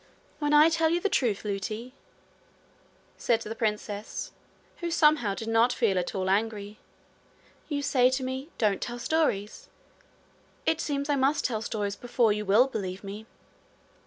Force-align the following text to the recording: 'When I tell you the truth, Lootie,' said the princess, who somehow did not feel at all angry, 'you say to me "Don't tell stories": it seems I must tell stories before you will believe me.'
'When 0.39 0.51
I 0.51 0.69
tell 0.69 0.89
you 0.89 0.99
the 0.99 1.09
truth, 1.09 1.45
Lootie,' 1.45 1.93
said 3.17 3.39
the 3.41 3.53
princess, 3.53 4.31
who 4.77 4.89
somehow 4.89 5.35
did 5.35 5.47
not 5.47 5.71
feel 5.71 5.99
at 5.99 6.15
all 6.15 6.27
angry, 6.27 6.79
'you 7.69 7.83
say 7.83 8.09
to 8.09 8.23
me 8.23 8.49
"Don't 8.57 8.81
tell 8.81 8.97
stories": 8.97 9.69
it 10.65 10.81
seems 10.81 11.07
I 11.07 11.15
must 11.17 11.45
tell 11.45 11.61
stories 11.61 11.95
before 11.95 12.33
you 12.33 12.45
will 12.45 12.65
believe 12.65 13.03
me.' 13.03 13.27